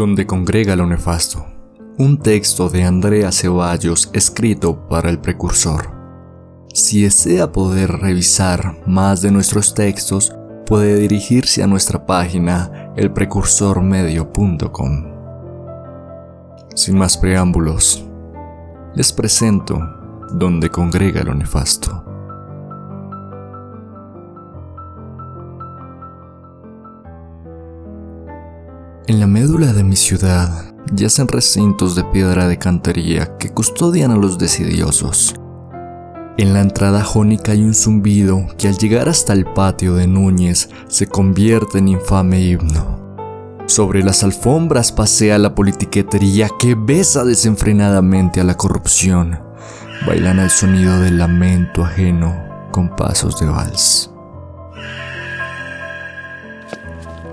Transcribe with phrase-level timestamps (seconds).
[0.00, 1.44] donde congrega lo nefasto.
[1.98, 5.90] Un texto de Andrea Ceballos escrito para el precursor.
[6.72, 15.04] Si desea poder revisar más de nuestros textos, puede dirigirse a nuestra página elprecursormedio.com.
[16.74, 18.02] Sin más preámbulos,
[18.94, 19.78] les presento
[20.32, 22.09] donde congrega lo nefasto.
[29.10, 34.16] En la médula de mi ciudad yacen recintos de piedra de cantería que custodian a
[34.16, 35.34] los decidiosos.
[36.38, 40.70] En la entrada jónica hay un zumbido que al llegar hasta el patio de Núñez
[40.86, 43.16] se convierte en infame himno.
[43.66, 49.40] Sobre las alfombras pasea la politiquetería que besa desenfrenadamente a la corrupción.
[50.06, 52.36] Bailan al sonido del lamento ajeno
[52.70, 54.09] con pasos de vals.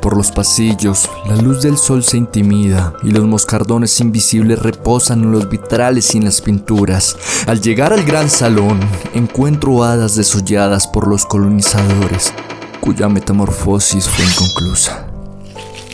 [0.00, 5.32] Por los pasillos, la luz del sol se intimida y los moscardones invisibles reposan en
[5.32, 7.16] los vitrales y en las pinturas.
[7.46, 8.78] Al llegar al gran salón,
[9.14, 12.32] encuentro hadas desolladas por los colonizadores,
[12.80, 15.08] cuya metamorfosis fue inconclusa.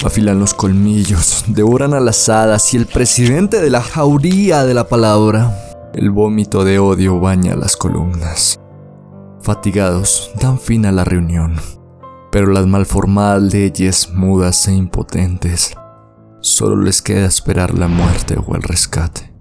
[0.04, 4.86] Afilan los colmillos, devoran a las hadas y el presidente de la jauría de la
[4.86, 5.58] palabra.
[5.94, 8.60] El vómito de odio baña las columnas.
[9.40, 11.58] Fatigados, dan fin a la reunión
[12.34, 15.72] pero las malformadas leyes mudas e impotentes,
[16.40, 19.32] solo les queda esperar la muerte o el rescate.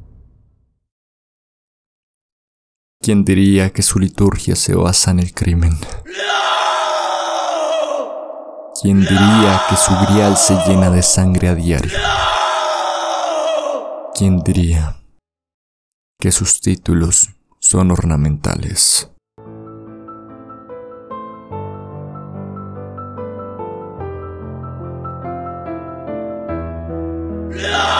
[3.01, 5.75] ¿Quién diría que su liturgia se basa en el crimen?
[8.79, 11.97] ¿Quién diría que su grial se llena de sangre a diario?
[14.13, 14.97] ¿Quién diría
[16.19, 19.12] que sus títulos son ornamentales?
[27.53, 27.92] No!